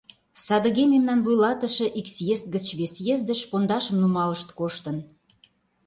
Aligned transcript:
Садыге 0.45 0.83
мемнан 0.93 1.19
вуйлатыше 1.25 1.87
ик 1.99 2.07
съезд 2.15 2.45
гыч 2.55 2.65
вес 2.77 2.91
съездыш 2.95 3.39
пондашым 3.49 3.97
нумалышт 4.01 4.49
коштын. 4.59 4.97